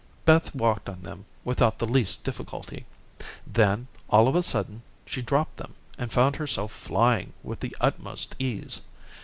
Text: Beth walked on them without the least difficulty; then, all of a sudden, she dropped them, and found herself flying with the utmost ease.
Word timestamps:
Beth 0.25 0.55
walked 0.55 0.89
on 0.89 1.03
them 1.03 1.25
without 1.43 1.77
the 1.77 1.85
least 1.85 2.25
difficulty; 2.25 2.87
then, 3.45 3.87
all 4.09 4.27
of 4.27 4.33
a 4.33 4.41
sudden, 4.41 4.81
she 5.05 5.21
dropped 5.21 5.57
them, 5.57 5.75
and 5.95 6.11
found 6.11 6.37
herself 6.37 6.71
flying 6.71 7.33
with 7.43 7.59
the 7.59 7.75
utmost 7.79 8.33
ease. 8.39 8.81